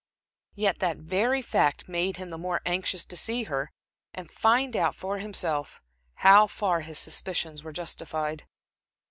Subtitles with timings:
[0.55, 3.71] Yet that very fact made him the more anxious to see her,
[4.15, 5.79] and find out for himself
[6.25, 8.47] how far his suspicions were justified.